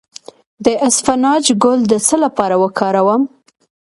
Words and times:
د 0.65 0.67
اسفناج 0.87 1.45
ګل 1.63 1.79
د 1.91 1.93
څه 2.07 2.15
لپاره 2.23 2.55
وکاروم؟ 2.63 3.21